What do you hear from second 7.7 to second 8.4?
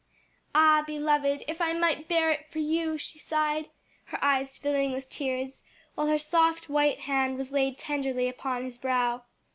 tenderly